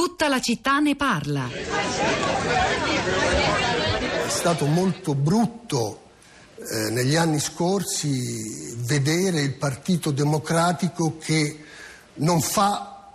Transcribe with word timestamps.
Tutta 0.00 0.28
la 0.28 0.40
città 0.40 0.78
ne 0.78 0.96
parla. 0.96 1.46
È 4.24 4.28
stato 4.30 4.64
molto 4.64 5.14
brutto 5.14 6.00
eh, 6.56 6.88
negli 6.88 7.16
anni 7.16 7.38
scorsi 7.38 8.76
vedere 8.78 9.42
il 9.42 9.52
Partito 9.56 10.10
Democratico 10.10 11.18
che 11.18 11.64
non 12.14 12.40
fa 12.40 13.10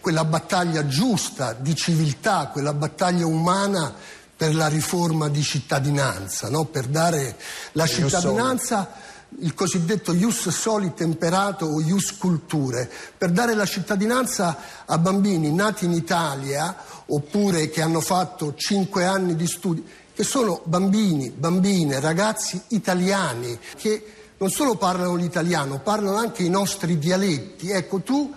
quella 0.00 0.24
battaglia 0.24 0.86
giusta 0.86 1.52
di 1.52 1.76
civiltà, 1.76 2.46
quella 2.46 2.72
battaglia 2.72 3.26
umana 3.26 3.94
per 4.34 4.54
la 4.54 4.68
riforma 4.68 5.28
di 5.28 5.42
cittadinanza, 5.42 6.48
no? 6.48 6.64
per 6.64 6.86
dare 6.86 7.36
la 7.72 7.86
cittadinanza 7.86 8.92
il 9.40 9.54
cosiddetto 9.54 10.12
ius 10.12 10.48
soli 10.48 10.94
temperato 10.94 11.66
o 11.66 11.80
ius 11.80 12.16
culture, 12.16 12.90
per 13.16 13.30
dare 13.30 13.54
la 13.54 13.66
cittadinanza 13.66 14.56
a 14.86 14.98
bambini 14.98 15.52
nati 15.52 15.84
in 15.84 15.92
Italia 15.92 16.76
oppure 17.06 17.68
che 17.68 17.82
hanno 17.82 18.00
fatto 18.00 18.54
cinque 18.54 19.04
anni 19.04 19.36
di 19.36 19.46
studi, 19.46 19.84
che 20.14 20.24
sono 20.24 20.62
bambini, 20.64 21.30
bambine, 21.30 22.00
ragazzi 22.00 22.60
italiani 22.68 23.58
che 23.76 24.12
non 24.38 24.50
solo 24.50 24.76
parlano 24.76 25.14
l'italiano, 25.14 25.80
parlano 25.80 26.16
anche 26.16 26.42
i 26.42 26.48
nostri 26.48 26.98
dialetti. 26.98 27.70
Ecco, 27.70 28.00
tu 28.00 28.32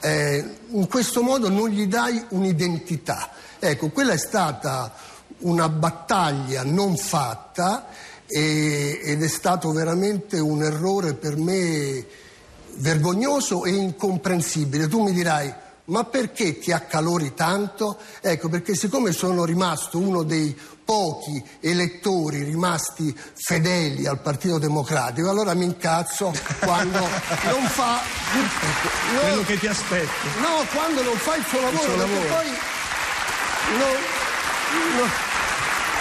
eh, 0.00 0.58
in 0.68 0.86
questo 0.88 1.22
modo 1.22 1.48
non 1.48 1.68
gli 1.68 1.86
dai 1.86 2.24
un'identità. 2.30 3.30
Ecco, 3.58 3.90
quella 3.90 4.12
è 4.12 4.18
stata 4.18 4.92
una 5.38 5.68
battaglia 5.68 6.64
non 6.64 6.96
fatta 6.96 7.88
e, 8.26 9.00
ed 9.02 9.22
è 9.22 9.28
stato 9.28 9.72
veramente 9.72 10.38
un 10.38 10.62
errore 10.62 11.14
per 11.14 11.36
me 11.36 12.04
vergognoso 12.76 13.64
e 13.64 13.70
incomprensibile. 13.70 14.88
Tu 14.88 15.02
mi 15.02 15.12
dirai, 15.12 15.52
ma 15.86 16.04
perché 16.04 16.58
ti 16.58 16.72
accalori 16.72 17.34
tanto? 17.34 17.98
Ecco, 18.20 18.48
perché 18.48 18.74
siccome 18.74 19.12
sono 19.12 19.44
rimasto 19.44 19.98
uno 19.98 20.22
dei 20.22 20.56
pochi 20.84 21.44
elettori 21.60 22.44
rimasti 22.44 23.14
fedeli 23.34 24.06
al 24.06 24.20
Partito 24.20 24.58
Democratico, 24.58 25.28
allora 25.28 25.52
mi 25.52 25.64
incazzo 25.64 26.32
quando 26.60 27.00
non 27.50 27.66
fa 27.66 28.00
no, 29.12 29.20
quello 29.20 29.42
che 29.42 29.58
ti 29.58 29.66
aspetti. 29.66 30.28
No, 30.40 30.64
quando 30.72 31.02
non 31.02 31.16
fa 31.16 31.34
il 31.34 31.44
suo 31.44 31.60
lavoro, 31.60 31.82
il 31.82 31.88
suo 31.88 31.96
lavoro. 31.96 32.26
poi 32.28 32.46
no, 33.78 34.15
no, 34.96 35.34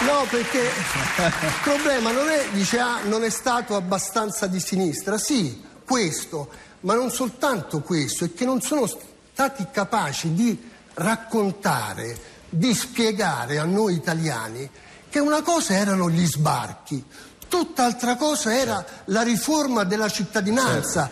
No, 0.01 0.25
perché 0.29 0.59
il 0.59 1.53
problema 1.63 2.11
non 2.11 2.27
è, 2.27 2.49
dice, 2.51 2.79
ah, 2.79 2.99
non 3.03 3.23
è 3.23 3.29
stato 3.29 3.75
abbastanza 3.75 4.45
di 4.45 4.59
sinistra. 4.59 5.17
Sì, 5.17 5.63
questo, 5.85 6.49
ma 6.81 6.95
non 6.95 7.09
soltanto 7.11 7.81
questo, 7.81 8.25
è 8.25 8.33
che 8.33 8.43
non 8.43 8.59
sono 8.61 8.87
stati 8.87 9.65
capaci 9.71 10.33
di 10.33 10.69
raccontare, 10.95 12.17
di 12.49 12.73
spiegare 12.73 13.57
a 13.57 13.63
noi 13.63 13.95
italiani 13.95 14.69
che 15.09 15.19
una 15.19 15.41
cosa 15.41 15.73
erano 15.73 16.09
gli 16.09 16.25
sbarchi, 16.25 17.01
tutt'altra 17.47 18.17
cosa 18.17 18.53
era 18.53 18.85
la 19.05 19.21
riforma 19.21 19.85
della 19.85 20.09
cittadinanza. 20.09 21.09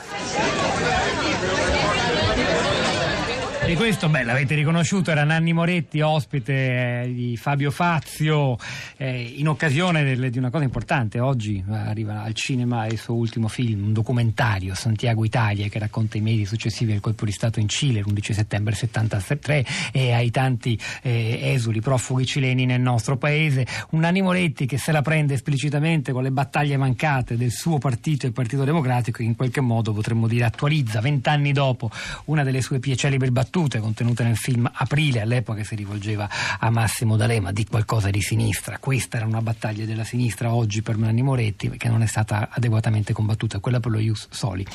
E 3.66 3.78
questo, 3.78 4.10
beh, 4.10 4.24
l'avete 4.24 4.56
riconosciuto, 4.56 5.10
era 5.10 5.24
Nanni 5.24 5.54
Moretti, 5.54 6.02
ospite 6.02 7.04
eh, 7.04 7.14
di 7.14 7.38
Fabio 7.38 7.72
Fazio, 7.72 8.58
eh, 8.98 9.36
in 9.38 9.48
occasione 9.48 10.04
del, 10.04 10.30
di 10.30 10.38
una 10.38 10.50
cosa 10.50 10.66
importante. 10.66 11.22
Oggi 11.22 11.64
eh, 11.66 11.74
arriva 11.74 12.24
al 12.24 12.34
cinema 12.34 12.88
il 12.88 12.98
suo 12.98 13.16
ultimo 13.16 13.48
film, 13.48 13.86
un 13.86 13.94
documentario, 13.94 14.76
Santiago 14.76 15.24
Italia, 15.24 15.70
che 15.70 15.80
racconta 15.80 16.18
i 16.18 16.22
mesi 16.22 16.44
successivi 16.44 16.92
al 16.92 17.00
colpo 17.00 17.24
di 17.24 17.32
Stato 17.32 17.62
in 17.62 17.70
Cile, 17.70 18.02
l'11 18.02 18.34
settembre 18.34 18.76
73, 18.76 19.66
e 19.94 20.12
ai 20.12 20.30
tanti 20.30 20.78
eh, 21.02 21.54
esuli 21.54 21.80
profughi 21.80 22.26
cileni 22.26 22.66
nel 22.66 22.82
nostro 22.82 23.16
paese. 23.16 23.66
Un 23.92 24.02
Nanni 24.02 24.22
Moretti 24.22 24.66
che 24.66 24.78
se 24.78 24.92
la 24.92 25.02
prende 25.02 25.36
esplicitamente 25.36 26.12
con 26.12 26.22
le 26.22 26.32
battaglie 26.32 26.76
mancate 26.76 27.38
del 27.38 27.52
suo 27.52 27.78
partito, 27.78 28.26
il 28.26 28.34
Partito 28.34 28.66
Democratico, 28.66 29.22
in 29.22 29.38
qualche 29.38 29.62
modo 29.62 29.94
potremmo 29.94 30.28
dire 30.28 30.44
attualizza, 30.44 31.00
vent'anni 31.00 31.54
dopo, 31.54 31.90
una 32.26 32.44
delle 32.44 32.62
sue 32.62 32.80
più 32.80 32.94
celebri 32.94 33.32
battaglie 33.32 33.52
battute 33.54 33.78
contenute 33.78 34.24
nel 34.24 34.36
film 34.36 34.68
Aprile, 34.74 35.22
all'epoca 35.22 35.64
si 35.64 35.76
rivolgeva 35.76 36.28
a 36.58 36.72
Massimo 36.72 37.16
D'Alema, 37.18 37.52
di 37.52 37.68
qualcosa 37.68 38.10
di 38.10 38.20
sinistra. 38.20 38.80
Questa 38.80 39.18
era 39.18 39.28
una 39.28 39.44
battaglia 39.44 39.86
della 39.86 40.04
sinistra 40.04 40.52
oggi 40.52 40.82
per 40.82 40.98
Nanni 40.98 41.22
Moretti 41.22 41.70
che 41.70 41.88
non 41.88 42.02
è 42.02 42.08
stata 42.08 42.50
adeguatamente 42.52 43.14
combattuta, 43.14 43.60
quella 43.60 43.80
per 43.80 43.92
lo 43.92 44.00
Ius 44.00 44.26
Soli. 44.32 44.66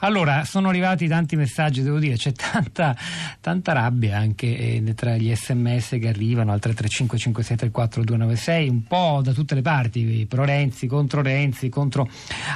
Allora, 0.00 0.44
sono 0.44 0.68
arrivati 0.68 1.08
tanti 1.08 1.34
messaggi, 1.34 1.82
devo 1.82 1.98
dire, 1.98 2.14
c'è 2.14 2.30
tanta, 2.30 2.96
tanta 3.40 3.72
rabbia 3.72 4.18
anche 4.18 4.46
eh, 4.46 4.94
tra 4.94 5.16
gli 5.16 5.34
sms 5.34 5.96
che 6.00 6.06
arrivano 6.06 6.52
al 6.52 6.60
335 6.60 7.18
5634 7.18 8.04
296, 8.04 8.68
un 8.68 8.84
po' 8.84 9.20
da 9.20 9.32
tutte 9.32 9.56
le 9.56 9.62
parti, 9.62 10.26
pro 10.28 10.44
Renzi, 10.44 10.86
contro 10.86 11.22
Renzi, 11.22 11.68
contro 11.68 12.08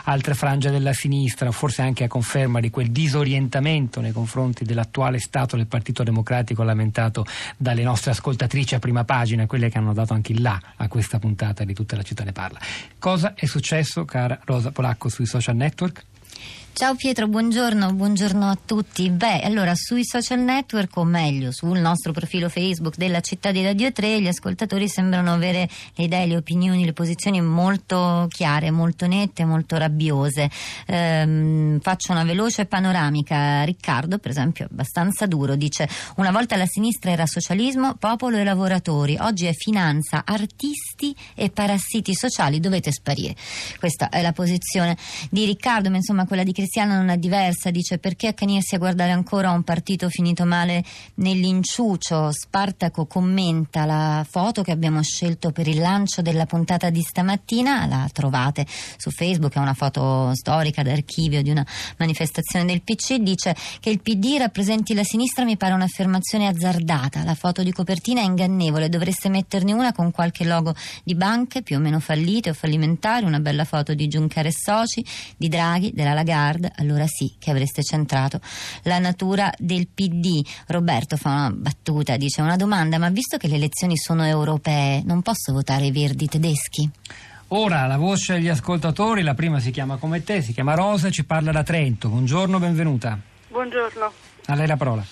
altre 0.05 0.35
frange 0.35 0.71
della 0.71 0.93
sinistra, 0.93 1.51
forse 1.51 1.83
anche 1.83 2.05
a 2.05 2.09
conferma 2.09 2.61
di 2.61 2.71
quel 2.71 2.93
disorientamento 2.93 4.01
nei 4.01 4.13
confronti 4.13 4.65
dell'attuale 4.65 5.19
stato 5.19 5.57
del 5.57 5.71
Partito 5.73 6.03
Democratico 6.03 6.63
lamentato 6.65 7.25
dalle 7.57 7.83
nostre 7.83 8.11
ascoltatrici 8.11 8.75
a 8.75 8.79
prima 8.79 9.05
pagina, 9.05 9.47
quelle 9.47 9.71
che 9.71 9.79
hanno 9.79 9.95
dato 9.95 10.13
anche 10.13 10.33
il 10.33 10.43
là 10.43 10.61
a 10.77 10.87
questa 10.87 11.19
puntata 11.19 11.65
di 11.65 11.73
Tutta 11.73 11.97
la 11.97 12.03
città 12.03 12.25
ne 12.25 12.33
parla. 12.33 12.59
Cosa 12.99 13.33
è 13.33 13.47
successo, 13.47 14.05
cara 14.05 14.39
Rosa 14.45 14.71
Polacco, 14.71 15.09
sui 15.09 15.25
social 15.25 15.57
network? 15.57 16.05
Ciao 16.75 16.95
Pietro, 16.95 17.29
buongiorno, 17.29 17.93
buongiorno 17.93 18.49
a 18.49 18.57
tutti. 18.65 19.11
Beh, 19.11 19.41
allora 19.41 19.75
sui 19.75 20.07
social 20.07 20.41
network, 20.41 20.97
o 20.97 21.05
meglio 21.05 21.53
sul 21.53 21.79
nostro 21.79 22.13
profilo 22.13 22.49
Facebook 22.49 22.97
della 22.97 23.21
città 23.21 23.53
di 23.53 23.63
Radio 23.63 23.93
3, 23.93 24.23
gli 24.23 24.27
ascoltatori 24.27 24.89
sembrano 24.89 25.35
avere 25.35 25.69
le 25.95 26.05
idee, 26.05 26.27
le 26.27 26.37
opinioni, 26.37 26.87
le 26.87 26.95
posizioni 26.95 27.43
molto 27.43 28.27
chiare, 28.31 28.71
molto 28.71 29.07
nette, 29.07 29.45
molto 29.45 29.77
rabbiose. 29.77 30.51
Ehm, 30.87 31.79
faccio 31.79 32.13
una 32.13 32.25
veloce 32.25 32.65
panoramica. 32.65 33.63
Riccardo, 33.65 34.19
per 34.19 34.31
esempio, 34.31 34.67
abbastanza 34.69 35.27
duro, 35.27 35.57
dice 35.57 35.87
una 36.17 36.31
volta 36.31 36.57
la 36.57 36.67
sinistra 36.67 37.11
era 37.11 37.27
socialismo, 37.27 37.97
popolo 37.97 38.39
e 38.39 38.45
lavoratori, 38.45 39.19
oggi 39.21 39.45
è 39.45 39.53
finanza, 39.53 40.23
artisti 40.25 41.15
e 41.35 41.51
parassiti 41.51 42.15
sociali, 42.15 42.61
dovete 42.61 42.91
sparire. 42.91 43.37
Questa 43.79 44.09
è 44.09 44.23
la 44.23 44.33
posizione 44.33 44.97
di 45.29 45.45
Riccardo, 45.45 45.91
ma 45.91 45.97
insomma 45.97 46.25
quella 46.25 46.43
di 46.43 46.61
Cristiana 46.63 46.95
non 46.95 47.09
è 47.09 47.17
diversa, 47.17 47.73
dice 47.73 47.99
perché 47.99 48.29
accanirsi 48.29 48.77
a 48.77 48.79
guardare 48.79 49.11
ancora 49.11 49.51
un 49.51 49.65
partito 49.65 50.09
finito 50.09 50.45
male 50.45 50.85
nell'inciucio. 51.15 52.31
Spartaco 52.31 53.07
commenta 53.07 53.85
la 53.85 54.25
foto 54.29 54.63
che 54.63 54.71
abbiamo 54.71 55.03
scelto 55.03 55.51
per 55.51 55.67
il 55.67 55.81
lancio 55.81 56.23
della 56.23 56.47
puntata 56.47 56.89
di 56.89 57.01
stamattina, 57.01 57.87
la 57.87 58.09
trovate 58.13 58.65
su 58.97 59.11
Facebook, 59.11 59.55
è 59.55 59.59
una 59.59 59.75
foto 59.75 60.33
storica 60.37 60.85
d'archivio 60.85 61.43
di 61.43 61.51
una 61.51 61.67
manifestazione 61.97 62.65
del 62.65 62.83
PC, 62.83 63.17
dice 63.17 63.57
che 63.81 63.91
il 63.91 64.01
PD 64.01 64.37
rappresenti 64.39 64.95
la 64.95 65.03
sinistra 65.03 65.43
mi 65.43 65.57
pare 65.57 65.75
un'affermazione 65.75 66.47
azzardata, 66.47 67.25
la 67.25 67.35
foto 67.35 67.65
di 67.65 67.73
copertina 67.73 68.21
è 68.21 68.25
ingannevole, 68.25 68.89
dovreste 68.89 69.29
metterne 69.29 69.73
una 69.73 69.91
con 69.91 70.13
qualche 70.13 70.45
logo 70.45 70.77
di 71.03 71.17
banche 71.17 71.63
più 71.63 71.79
o 71.79 71.81
meno 71.81 71.99
fallite 71.99 72.51
o 72.51 72.55
fallimentari, 72.55 73.25
una 73.25 73.41
bella 73.41 73.65
foto 73.65 73.95
di 73.95 74.07
Juncker 74.07 74.47
e 74.47 74.53
Soci, 74.53 75.05
di 75.37 75.49
Draghi, 75.49 75.91
della 75.93 76.13
Lagarde 76.13 76.51
Lagarde, 76.53 76.73
allora 76.77 77.07
sì 77.07 77.35
che 77.39 77.51
avreste 77.51 77.83
centrato 77.83 78.41
la 78.85 78.99
natura 78.99 79.51
del 79.59 79.89
PD. 79.89 80.45
Roberto 80.69 81.17
fa 81.17 81.31
una 81.31 81.51
battuta, 81.51 82.17
dice 82.17 82.43
una 82.43 82.57
domanda, 82.57 82.99
ma 82.99 83.09
visto 83.09 83.39
che 83.39 83.49
le 83.49 83.57
elezioni 83.57 83.97
sono 83.97 84.27
europee, 84.27 85.03
non 85.05 85.23
posso 85.23 85.53
votare 85.53 85.87
i 85.87 85.93
verdi 85.93 86.27
tedeschi? 86.27 86.89
Ora 87.49 87.87
la 87.87 87.97
voce 87.97 88.35
agli 88.35 88.49
ascoltatori, 88.49 89.23
la 89.23 89.35
prima 89.35 89.61
si 89.61 89.71
chiama 89.71 89.97
come 89.97 90.23
te, 90.23 90.41
si 90.41 90.53
chiama 90.53 90.75
Rosa 90.75 91.09
e 91.09 91.11
ci 91.11 91.25
parla 91.25 91.53
da 91.53 91.63
Trento. 91.63 92.09
Buongiorno, 92.09 92.59
benvenuta. 92.59 93.19
Buongiorno. 93.49 94.13
A 94.47 94.55
lei 94.55 94.67
la 94.67 94.77
parola. 94.77 95.05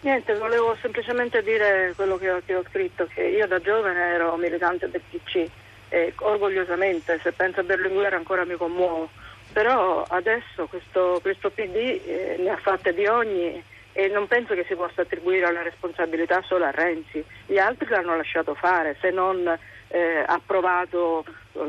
Niente, 0.00 0.34
volevo 0.34 0.76
semplicemente 0.82 1.42
dire 1.42 1.94
quello 1.96 2.18
che 2.18 2.30
ho, 2.30 2.42
che 2.44 2.54
ho 2.54 2.62
scritto, 2.68 3.08
che 3.14 3.22
io 3.22 3.46
da 3.46 3.58
giovane 3.58 3.98
ero 3.98 4.36
militante 4.36 4.90
del 4.90 5.00
PC 5.10 5.48
e 5.88 6.12
orgogliosamente, 6.18 7.20
se 7.22 7.32
penso 7.32 7.60
a 7.60 7.62
Berlinguer 7.62 8.12
ancora 8.12 8.44
mi 8.44 8.56
commuovo 8.56 9.08
però 9.54 10.02
adesso 10.08 10.66
questo, 10.66 11.20
questo 11.22 11.48
PD 11.48 11.76
eh, 12.04 12.36
ne 12.40 12.50
ha 12.50 12.56
fatte 12.56 12.92
di 12.92 13.06
ogni 13.06 13.62
e 13.92 14.08
non 14.08 14.26
penso 14.26 14.54
che 14.54 14.64
si 14.66 14.74
possa 14.74 15.02
attribuire 15.02 15.50
la 15.52 15.62
responsabilità 15.62 16.42
solo 16.42 16.64
a 16.64 16.72
Renzi, 16.72 17.24
gli 17.46 17.58
altri 17.58 17.86
l'hanno 17.88 18.16
lasciato 18.16 18.54
fare 18.54 18.96
se 19.00 19.10
non 19.10 19.46
eh, 19.46 20.24
approvato 20.26 21.24
eh, 21.52 21.60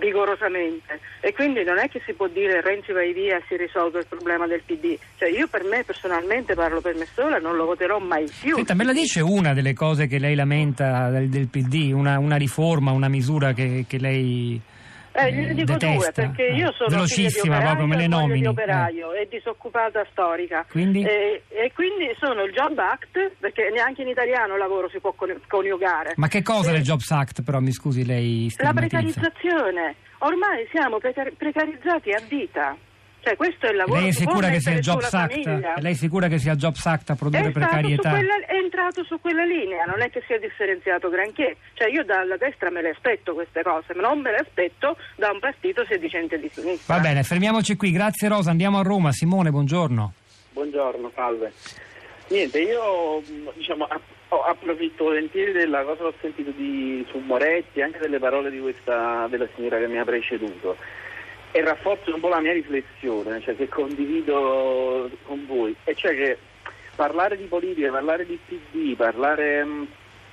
rigorosamente 0.00 0.98
e 1.20 1.32
quindi 1.32 1.62
non 1.62 1.78
è 1.78 1.88
che 1.88 2.02
si 2.04 2.14
può 2.14 2.26
dire 2.26 2.60
Renzi 2.60 2.90
vai 2.90 3.12
via 3.12 3.36
e 3.36 3.44
si 3.46 3.56
risolve 3.56 4.00
il 4.00 4.06
problema 4.08 4.48
del 4.48 4.62
PD, 4.66 4.98
cioè 5.16 5.28
io 5.28 5.46
per 5.46 5.62
me 5.62 5.84
personalmente 5.84 6.54
parlo 6.54 6.80
per 6.80 6.96
me 6.96 7.06
sola 7.14 7.38
non 7.38 7.54
lo 7.54 7.66
voterò 7.66 8.00
mai 8.00 8.28
più. 8.40 8.56
Senta, 8.56 8.74
me 8.74 8.82
la 8.82 8.92
dice 8.92 9.20
una 9.20 9.54
delle 9.54 9.74
cose 9.74 10.08
che 10.08 10.18
lei 10.18 10.34
lamenta 10.34 11.08
del, 11.10 11.28
del 11.28 11.46
PD, 11.46 11.92
una, 11.92 12.18
una 12.18 12.36
riforma, 12.36 12.90
una 12.90 13.08
misura 13.08 13.52
che, 13.52 13.84
che 13.86 13.98
lei 13.98 14.60
Eh, 15.12 15.32
gliene 15.32 15.54
dico 15.54 15.76
due, 15.76 16.12
perché 16.14 16.44
io 16.44 16.72
sono 16.72 16.88
velocissima 16.88 17.56
figlia 17.56 17.66
proprio, 17.66 17.86
me 17.86 17.96
le 17.96 18.06
nomini. 18.06 18.40
di 18.40 18.46
operaio 18.46 19.12
eh. 19.12 19.22
e 19.22 19.28
disoccupata 19.28 20.06
storica. 20.10 20.64
Quindi? 20.70 21.02
E, 21.02 21.42
e, 21.48 21.72
quindi 21.74 22.14
sono 22.18 22.42
il 22.44 22.52
Job 22.52 22.78
Act, 22.78 23.32
perché 23.40 23.70
neanche 23.72 24.02
in 24.02 24.08
italiano 24.08 24.56
lavoro 24.56 24.88
si 24.88 25.00
può 25.00 25.14
coniugare. 25.48 26.14
Ma 26.16 26.28
che 26.28 26.42
cosa 26.42 26.70
è 26.72 26.76
il 26.76 26.82
Jobs 26.82 27.10
Act 27.10 27.42
però, 27.42 27.58
mi 27.58 27.72
scusi, 27.72 28.04
lei 28.04 28.52
La 28.58 28.72
precarizzazione. 28.72 29.96
Ormai 30.18 30.68
siamo 30.70 30.98
precarizzati 30.98 32.10
a 32.10 32.22
vita. 32.28 32.76
Cioè, 33.22 33.36
questo 33.36 33.66
è 33.66 33.70
il 33.70 33.76
lavoro 33.76 34.00
lei 34.00 34.08
è 34.08 34.12
sicura 34.12 34.48
che 34.48 34.60
sia 34.60 34.72
il 34.72 34.80
Jobs 34.80 35.12
Act? 35.12 35.46
Lei 35.80 35.92
è 35.92 35.94
sicura 35.94 36.28
che 36.28 36.38
sia 36.38 36.52
il 36.52 36.58
Jobs 36.58 36.86
Act 36.86 37.10
a 37.10 37.14
produrre 37.14 37.48
è 37.48 37.50
precarietà? 37.50 38.10
Quella, 38.10 38.34
è 38.46 38.54
entrato 38.54 39.04
su 39.04 39.20
quella 39.20 39.44
linea, 39.44 39.84
non 39.84 40.00
è 40.00 40.08
che 40.08 40.22
sia 40.26 40.38
differenziato 40.38 41.10
granché. 41.10 41.56
Cioè, 41.74 41.90
io 41.90 42.02
dalla 42.02 42.38
destra 42.38 42.70
me 42.70 42.80
le 42.80 42.90
aspetto 42.90 43.34
queste 43.34 43.62
cose, 43.62 43.94
ma 43.94 44.08
non 44.08 44.20
me 44.20 44.30
le 44.30 44.38
aspetto 44.38 44.96
da 45.16 45.30
un 45.30 45.38
partito 45.38 45.84
sedicente 45.86 46.38
di 46.38 46.48
sinistra. 46.50 46.94
Va 46.94 47.00
bene, 47.00 47.22
fermiamoci 47.22 47.76
qui. 47.76 47.90
Grazie 47.92 48.28
Rosa, 48.28 48.50
andiamo 48.50 48.78
a 48.78 48.82
Roma. 48.82 49.12
Simone, 49.12 49.50
buongiorno. 49.50 50.12
Buongiorno, 50.52 51.10
salve. 51.14 51.52
Niente, 52.28 52.58
io 52.60 53.22
diciamo, 53.54 53.86
approfitto 54.28 55.04
volentieri 55.04 55.52
della 55.52 55.82
cosa 55.82 55.96
che 55.96 56.04
ho 56.04 56.14
sentito 56.20 56.52
di, 56.52 57.04
su 57.10 57.18
Moretti 57.18 57.82
anche 57.82 57.98
delle 57.98 58.18
parole 58.18 58.50
di 58.50 58.60
questa, 58.60 59.26
della 59.28 59.48
signora 59.54 59.78
che 59.78 59.88
mi 59.88 59.98
ha 59.98 60.04
preceduto 60.04 60.76
e 61.52 61.62
rafforzo 61.62 62.14
un 62.14 62.20
po' 62.20 62.28
la 62.28 62.40
mia 62.40 62.52
riflessione, 62.52 63.40
cioè 63.40 63.56
che 63.56 63.68
condivido 63.68 65.10
con 65.24 65.44
voi, 65.46 65.74
e 65.84 65.94
cioè 65.94 66.14
che 66.14 66.38
parlare 66.94 67.36
di 67.36 67.44
politica, 67.44 67.90
parlare 67.90 68.24
di 68.26 68.38
PD, 68.46 68.94
parlare 68.94 69.64
mh, 69.64 69.86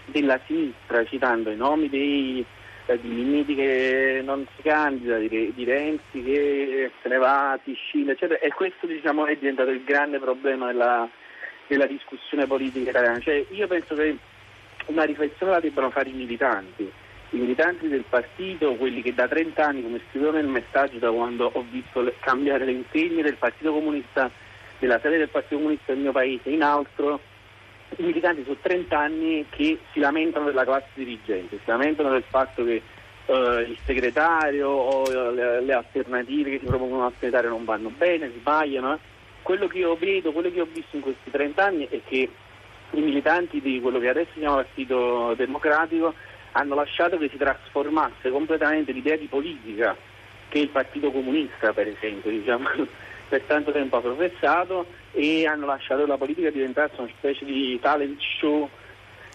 della 0.06 0.40
sinistra, 0.46 1.06
citando 1.06 1.50
i 1.50 1.56
nomi 1.56 1.90
dei, 1.90 2.46
eh, 2.86 3.00
di 3.02 3.08
Minniti 3.08 3.56
che 3.56 4.22
non 4.24 4.46
si 4.56 4.62
candida, 4.62 5.18
di, 5.18 5.64
Renzi 5.64 6.22
che 6.24 6.92
se 7.02 7.10
ne 7.10 7.18
va, 7.18 7.60
si 7.64 7.74
scinde, 7.74 8.12
eccetera, 8.12 8.40
e 8.40 8.50
questo 8.54 8.86
diciamo, 8.86 9.26
è 9.26 9.36
diventato 9.36 9.72
il 9.72 9.84
grande 9.84 10.20
problema 10.20 10.68
della, 10.68 11.10
della 11.66 11.88
discussione 11.88 12.46
politica 12.46 12.92
italiana. 12.92 13.20
Cioè, 13.20 13.46
io 13.50 13.68
penso 13.68 13.96
che 13.96 14.16
una 14.88 15.04
riflessione 15.04 15.52
la 15.52 15.60
debbano 15.60 15.90
fare 15.90 16.10
i 16.10 16.14
militanti 16.14 16.92
i 17.32 17.38
militanti 17.38 17.88
del 17.88 18.06
partito, 18.08 18.76
quelli 18.76 19.02
che 19.02 19.14
da 19.14 19.28
30 19.28 19.66
anni, 19.66 19.82
come 19.82 20.02
scrivevo 20.10 20.32
nel 20.32 20.48
messaggio 20.48 20.98
da 20.98 21.12
quando 21.12 21.50
ho 21.52 21.66
visto 21.70 22.02
le, 22.02 22.16
cambiare 22.20 22.66
le 22.66 22.72
insegne 22.72 23.22
del 23.22 23.36
Partito 23.36 23.74
Comunista, 23.74 24.30
della 24.80 25.00
sede 25.00 25.18
del 25.18 25.30
Partito 25.30 25.56
Comunista 25.56 25.94
del 25.94 26.02
mio 26.02 26.12
paese 26.12 26.50
in 26.50 26.64
altro, 26.64 27.20
i 27.98 28.04
militanti 28.04 28.44
sono 28.44 28.58
30 28.62 28.98
anni 28.98 29.46
che 29.50 29.80
si 29.92 30.00
lamentano 30.00 30.46
della 30.46 30.64
classe 30.64 30.90
dirigente, 30.94 31.58
si 31.58 31.70
lamentano 31.70 32.10
del 32.12 32.24
fatto 32.28 32.64
che 32.64 32.82
uh, 33.26 33.60
il 33.60 33.78
segretario 33.86 34.70
o 34.70 35.32
le, 35.32 35.62
le, 35.62 35.74
alternative 35.74 36.52
che 36.52 36.60
si 36.60 36.66
propongono 36.66 37.06
al 37.06 37.14
segretario 37.14 37.50
non 37.50 37.66
vanno 37.66 37.90
bene, 37.90 38.32
sbagliano. 38.38 38.94
Eh. 38.94 38.98
Quello 39.42 39.68
che 39.68 39.78
io 39.80 39.96
vedo, 39.96 40.32
quello 40.32 40.52
che 40.52 40.62
ho 40.62 40.68
visto 40.72 40.96
in 40.96 41.02
questi 41.02 41.32
30 41.32 41.64
anni 41.64 41.88
è 41.90 42.02
che 42.06 42.30
i 42.92 43.02
militanti 43.02 43.62
di 43.62 43.80
quello 43.82 44.00
che 44.00 44.10
adesso 44.10 44.32
si 44.34 44.40
chiama 44.40 44.56
Partito 44.56 45.34
Democratico 45.36 46.14
hanno 46.58 46.76
lasciato 46.76 47.18
che 47.18 47.30
si 47.30 47.38
trasformasse 47.38 48.30
completamente 48.30 48.92
l'idea 48.92 49.16
di 49.16 49.28
politica 49.28 49.96
che 50.50 50.60
il 50.60 50.70
Partito 50.70 51.12
Comunista, 51.12 51.72
per 51.74 51.88
esempio, 51.88 52.32
diciamo, 52.32 52.68
per 53.30 53.42
tanto 53.44 53.72
tempo 53.72 53.98
ha 53.98 54.02
professato 54.02 54.86
e 55.12 55.46
hanno 55.46 55.68
lasciato 55.68 56.02
che 56.02 56.08
la 56.08 56.18
politica 56.18 56.50
diventasse 56.50 56.96
una 56.98 57.12
specie 57.18 57.46
di 57.46 57.80
talent 57.82 58.20
show 58.40 58.70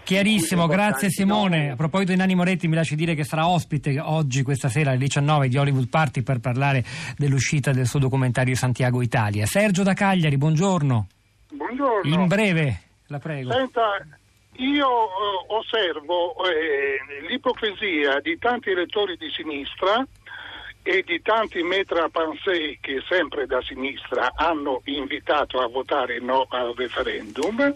Chiarissimo, 0.05 0.67
grazie 0.67 1.11
Simone. 1.11 1.71
A 1.71 1.77
proposito 1.77 2.11
di 2.11 2.19
Nanni 2.19 2.35
Moretti, 2.35 2.67
mi 2.67 2.75
lasci 2.75 2.97
dire 2.97 3.15
che 3.15 3.23
sarà 3.23 3.47
ospite 3.47 4.01
oggi, 4.01 4.43
questa 4.43 4.69
sera, 4.69 4.91
alle 4.91 4.99
19 4.99 5.47
di 5.47 5.57
Hollywood 5.57 5.89
Party 5.89 6.23
per 6.23 6.41
parlare 6.41 6.83
dell'uscita 7.17 7.71
del 7.71 7.87
suo 7.87 8.01
documentario 8.01 8.57
Santiago 8.57 9.01
Italia. 9.01 9.47
Sergio 9.47 9.85
da 9.85 9.95
Cagliari, 9.95 10.37
buongiorno. 10.37 11.07
Buongiorno. 11.51 12.15
In 12.21 12.27
breve, 12.27 12.81
la 13.07 13.21
prego. 13.21 13.53
Senta, 13.53 13.81
io 14.57 15.07
eh, 15.07 15.45
osservo 15.49 16.35
eh, 16.45 16.99
l'ipocrisia 17.29 18.21
di 18.21 18.39
tanti 18.39 18.71
elettori 18.71 19.17
di 19.17 19.31
sinistra 19.31 20.07
e 20.83 21.03
di 21.07 21.23
tanti 21.23 21.63
metra 21.63 22.09
pensée 22.09 22.79
che 22.81 23.03
sempre 23.09 23.47
da 23.47 23.63
sinistra 23.63 24.33
hanno 24.35 24.83
invitato 24.85 25.61
a 25.61 25.69
votare 25.69 26.19
no 26.19 26.47
al 26.51 26.75
referendum, 26.75 27.75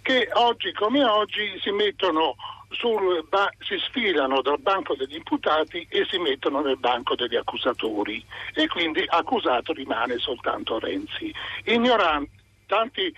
che 0.00 0.28
oggi 0.32 0.72
come 0.72 1.04
oggi 1.04 1.58
si 1.60 1.70
mettono 1.70 2.34
sul, 2.70 3.24
ba- 3.28 3.52
si 3.60 3.78
sfilano 3.78 4.40
dal 4.40 4.58
banco 4.60 4.94
degli 4.94 5.16
imputati 5.16 5.86
e 5.90 6.06
si 6.10 6.18
mettono 6.18 6.60
nel 6.62 6.78
banco 6.78 7.14
degli 7.14 7.36
accusatori 7.36 8.24
e 8.54 8.66
quindi 8.68 9.04
accusato 9.06 9.72
rimane 9.72 10.18
soltanto 10.18 10.78
Renzi. 10.78 11.32
Ignoranti, 11.64 12.30
tanti 12.66 13.14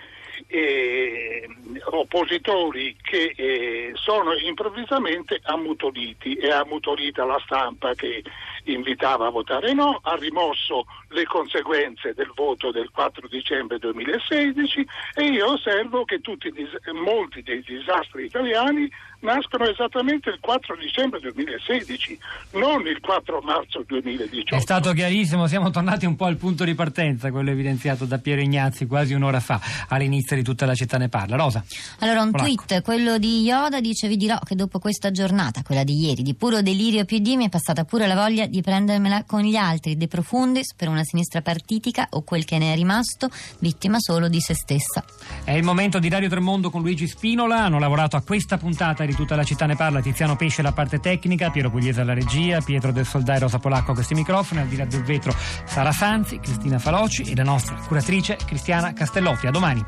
eh, 0.46 1.48
oppositori 1.84 2.96
che 3.02 3.32
eh, 3.36 3.92
sono 3.94 4.34
improvvisamente 4.34 5.40
ammutoliti 5.42 6.34
e 6.34 6.50
ammutolita 6.50 7.24
la 7.24 7.40
stampa 7.44 7.94
che 7.94 8.22
invitava 8.64 9.26
a 9.26 9.30
votare 9.30 9.72
no, 9.72 9.98
ha 10.02 10.14
rimosso 10.16 10.86
le 11.08 11.24
conseguenze 11.24 12.14
del 12.14 12.32
voto 12.34 12.70
del 12.70 12.90
4 12.90 13.28
dicembre 13.28 13.78
2016 13.78 14.86
e 15.14 15.24
io 15.24 15.52
osservo 15.52 16.04
che 16.04 16.20
tutti, 16.20 16.52
molti 16.92 17.42
dei 17.42 17.62
disastri 17.62 18.26
italiani 18.26 18.90
nascono 19.20 19.68
esattamente 19.68 20.30
il 20.30 20.38
4 20.40 20.76
dicembre 20.76 21.20
2016, 21.20 22.18
non 22.52 22.86
il 22.86 23.00
4 23.00 23.40
marzo 23.40 23.82
2018. 23.86 24.54
È 24.54 24.60
stato 24.60 24.92
chiarissimo, 24.92 25.46
siamo 25.46 25.70
tornati 25.70 26.06
un 26.06 26.16
po' 26.16 26.26
al 26.26 26.36
punto 26.36 26.64
di 26.64 26.74
partenza, 26.74 27.30
quello 27.30 27.50
evidenziato 27.50 28.04
da 28.04 28.18
Piero 28.18 28.40
Ignazzi 28.40 28.86
quasi 28.86 29.14
un'ora 29.14 29.40
fa, 29.40 29.60
all'inizio 29.88 30.36
di 30.36 30.42
tutta 30.42 30.66
la 30.66 30.74
città 30.74 30.98
ne 30.98 31.08
parla. 31.08 31.36
Rosa. 31.36 31.64
Allora 32.00 32.22
un 32.22 32.30
Polacco. 32.30 32.64
tweet, 32.64 32.82
quello 32.82 33.18
di 33.18 33.42
Yoda, 33.42 33.80
dice 33.80 34.08
vi 34.08 34.16
dirò 34.16 34.38
che 34.38 34.54
dopo 34.54 34.78
questa 34.78 35.10
giornata, 35.10 35.62
quella 35.62 35.84
di 35.84 35.98
ieri, 36.04 36.22
di 36.22 36.34
puro 36.34 36.62
delirio 36.62 37.04
PD 37.04 37.34
mi 37.34 37.46
è 37.46 37.48
passata 37.48 37.84
pure 37.84 38.06
la 38.06 38.14
voglia 38.14 38.46
di 38.46 38.62
prendermela 38.62 39.24
con 39.24 39.42
gli 39.42 39.56
altri, 39.56 39.96
De 39.96 40.06
Profundis, 40.06 40.74
per 40.74 40.88
una 40.88 41.04
sinistra 41.04 41.42
partitica 41.42 42.06
o 42.10 42.22
quel 42.22 42.44
che 42.44 42.58
ne 42.58 42.72
è 42.72 42.76
rimasto, 42.76 43.28
vittima 43.60 43.96
solo 43.98 44.28
di 44.28 44.40
se 44.40 44.54
stessa. 44.54 45.04
È 45.44 45.52
il 45.52 45.62
momento 45.62 45.98
di 45.98 46.08
Radio 46.08 46.28
Tremondo 46.28 46.70
con 46.70 46.82
Luigi 46.82 47.06
Spinola, 47.06 47.64
hanno 47.64 47.78
lavorato 47.78 48.16
a 48.16 48.22
questa 48.22 48.58
puntata 48.58 49.04
di 49.08 49.14
tutta 49.14 49.34
la 49.36 49.44
città 49.44 49.64
ne 49.64 49.74
parla, 49.74 50.00
Tiziano 50.00 50.36
Pesce 50.36 50.60
la 50.60 50.72
parte 50.72 51.00
tecnica, 51.00 51.50
Piero 51.50 51.70
Pugliese 51.70 52.02
alla 52.02 52.12
regia, 52.12 52.60
Pietro 52.60 52.92
del 52.92 53.06
Soldai, 53.06 53.38
Rosa 53.38 53.58
Polacco 53.58 53.92
a 53.92 53.94
questi 53.94 54.14
microfoni, 54.14 54.60
al 54.60 54.66
di 54.66 54.76
là 54.76 54.84
del 54.84 55.02
vetro 55.02 55.34
Sara 55.64 55.92
Sanzi, 55.92 56.38
Cristina 56.40 56.78
Faloci 56.78 57.22
e 57.22 57.34
la 57.34 57.44
nostra 57.44 57.74
curatrice 57.86 58.36
Cristiana 58.44 58.92
Castellotti. 58.92 59.46
A 59.46 59.50
domani. 59.50 59.84